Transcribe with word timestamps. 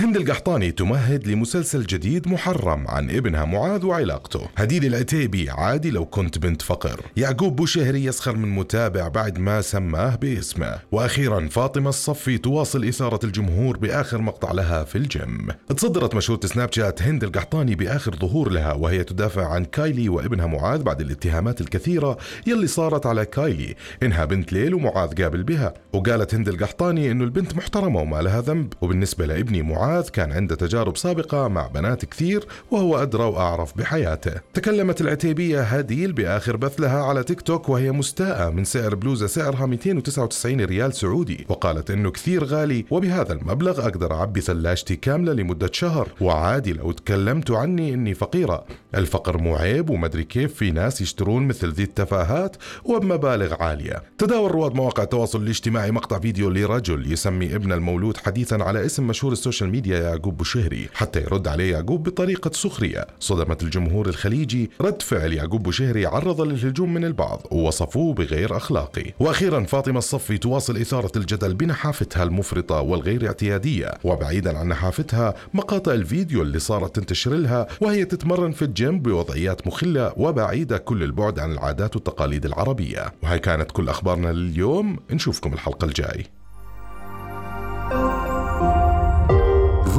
هند 0.00 0.16
القحطاني 0.16 0.70
تمهد 0.70 1.28
لمسلسل 1.28 1.86
جديد 1.86 2.28
محرم 2.28 2.88
عن 2.88 3.10
ابنها 3.10 3.44
معاذ 3.44 3.86
وعلاقته. 3.86 4.40
هديل 4.56 4.84
العتيبي 4.84 5.50
عادي 5.50 5.90
لو 5.90 6.04
كنت 6.04 6.38
بنت 6.38 6.62
فقر 6.62 7.00
يعقوب 7.16 7.56
بوشهري 7.56 8.04
يسخر 8.04 8.36
من 8.36 8.48
متابع 8.48 9.08
بعد 9.08 9.38
ما 9.38 9.60
سماه 9.60 10.16
باسمه. 10.16 10.78
وأخيرا 10.92 11.48
فاطمة 11.48 11.88
الصفي 11.88 12.38
تواصل 12.38 12.84
إثارة 12.84 13.20
الجمهور 13.24 13.76
بآخر 13.76 14.18
مقطع 14.20 14.52
لها 14.52 14.84
في 14.84 14.98
الجيم. 14.98 15.48
تصدرت 15.76 16.14
مشهورة 16.14 16.40
سناب 16.44 16.72
شات 16.72 17.02
هند 17.02 17.24
القحطاني 17.24 17.74
بآخر 17.74 18.16
ظهور 18.16 18.50
لها 18.50 18.72
وهي 18.72 19.04
تدافع 19.04 19.48
عن 19.48 19.64
كايلي 19.64 20.08
وابنها 20.08 20.46
معاذ 20.46 20.82
بعد 20.82 21.00
الاتهامات 21.00 21.60
الكثيرة 21.60 22.18
يلي 22.46 22.66
صارت 22.66 23.06
على 23.06 23.24
كايلي. 23.24 23.74
إنها 24.02 24.24
بنت 24.24 24.52
ليل 24.52 24.74
ومعاذ 24.74 25.22
قابل 25.22 25.42
بها. 25.42 25.74
وقالت 25.92 26.34
هند 26.34 26.48
القحطاني 26.48 27.10
إنه 27.10 27.24
البنت 27.24 27.56
محترمة 27.56 28.00
وما 28.00 28.22
لها 28.22 28.40
ذنب. 28.40 28.72
وبالنسبة 28.80 29.26
لابني 29.26 29.62
معاذ 29.62 29.89
معاذ 29.90 30.08
كان 30.08 30.32
عنده 30.32 30.54
تجارب 30.54 30.96
سابقة 30.96 31.48
مع 31.48 31.66
بنات 31.66 32.04
كثير 32.04 32.46
وهو 32.70 33.02
أدرى 33.02 33.24
وأعرف 33.24 33.78
بحياته. 33.78 34.32
تكلمت 34.54 35.00
العتيبية 35.00 35.62
هديل 35.62 36.12
بآخر 36.12 36.56
بث 36.56 36.80
لها 36.80 37.02
على 37.02 37.22
تيك 37.22 37.40
توك 37.40 37.68
وهي 37.68 37.92
مستاءة 37.92 38.50
من 38.50 38.64
سعر 38.64 38.94
بلوزة 38.94 39.26
سعرها 39.26 39.66
299 39.66 40.60
ريال 40.60 40.94
سعودي 40.94 41.46
وقالت 41.48 41.90
إنه 41.90 42.10
كثير 42.10 42.44
غالي 42.44 42.84
وبهذا 42.90 43.32
المبلغ 43.32 43.80
أقدر 43.80 44.14
أعبي 44.14 44.40
ثلاجتي 44.40 44.96
كاملة 44.96 45.32
لمدة 45.32 45.70
شهر. 45.72 46.08
وعادي 46.20 46.72
لو 46.72 46.92
تكلمت 46.92 47.50
عني 47.50 47.94
إني 47.94 48.14
فقيرة. 48.14 48.64
الفقر 48.94 49.38
مو 49.38 49.56
عيب 49.56 49.90
ومدري 49.90 50.24
كيف 50.24 50.54
في 50.54 50.70
ناس 50.70 51.00
يشترون 51.00 51.48
مثل 51.48 51.68
ذي 51.68 51.82
التفاهات 51.82 52.56
وبمبالغ 52.84 53.54
عالية. 53.62 54.02
تداول 54.18 54.50
رواد 54.50 54.74
مواقع 54.74 55.02
التواصل 55.02 55.42
الاجتماعي 55.42 55.90
مقطع 55.90 56.18
فيديو 56.18 56.50
لرجل 56.50 57.12
يسمي 57.12 57.54
ابن 57.54 57.72
المولود 57.72 58.16
حديثا 58.16 58.54
على 58.54 58.86
اسم 58.86 59.06
مشهور 59.06 59.32
ال 59.32 59.37
social 59.37 59.70
media 59.70 59.79
يعقوب 59.86 60.36
بوشهري 60.36 60.88
حتى 60.94 61.20
يرد 61.20 61.48
عليه 61.48 61.72
يعقوب 61.72 62.02
بطريقة 62.02 62.50
سخرية. 62.54 63.06
صدمت 63.20 63.62
الجمهور 63.62 64.08
الخليجي 64.08 64.70
رد 64.80 65.02
فعل 65.02 65.32
يعقوب 65.32 65.62
بوشهري 65.62 66.06
عرض 66.06 66.40
للهجوم 66.40 66.94
من 66.94 67.04
البعض 67.04 67.42
ووصفوه 67.50 68.14
بغير 68.14 68.56
أخلاقي. 68.56 69.12
وأخيرا 69.20 69.64
فاطمة 69.64 69.98
الصفي 69.98 70.38
تواصل 70.38 70.76
إثارة 70.76 71.12
الجدل 71.16 71.54
بنحافتها 71.54 72.22
المفرطة 72.22 72.80
والغير 72.80 73.26
اعتيادية. 73.26 73.90
وبعيدا 74.04 74.58
عن 74.58 74.68
نحافتها 74.68 75.34
مقاطع 75.54 75.92
الفيديو 75.92 76.42
اللي 76.42 76.58
صارت 76.58 76.96
تنتشر 76.96 77.30
لها 77.30 77.66
وهي 77.80 78.04
تتمرن 78.04 78.52
في 78.52 78.62
الجيم 78.62 79.00
بوضعيات 79.00 79.66
مخلة 79.66 80.12
وبعيدة 80.16 80.78
كل 80.78 81.02
البعد 81.02 81.38
عن 81.38 81.52
العادات 81.52 81.96
والتقاليد 81.96 82.46
العربية. 82.46 83.12
وهي 83.22 83.38
كانت 83.38 83.70
كل 83.70 83.88
أخبارنا 83.88 84.32
لليوم 84.32 84.96
نشوفكم 85.10 85.52
الحلقة 85.52 85.84
الجاي. 85.84 86.39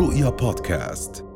رؤيا 0.02 0.30
بودكاست. 0.30 1.31